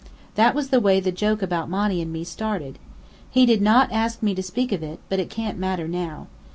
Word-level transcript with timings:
That 0.33 0.55
was 0.55 0.69
the 0.69 0.79
way 0.79 0.99
the 0.99 1.11
joke 1.11 1.43
about 1.43 1.69
Monny 1.69 2.01
and 2.01 2.11
me 2.11 2.23
started. 2.23 2.79
He 3.29 3.45
did 3.45 3.59
ask 3.67 4.23
me 4.23 4.31
not 4.31 4.35
to 4.37 4.41
speak 4.41 4.71
of 4.71 4.81
it, 4.81 4.99
but 5.09 5.19
it 5.19 5.29
can't 5.29 5.59
matter 5.59 5.87
now. 5.87 6.25